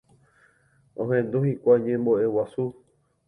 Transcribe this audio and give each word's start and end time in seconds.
Ohendu 1.03 1.37
hikuái 1.45 1.81
ñembo'eguasu 1.85 2.63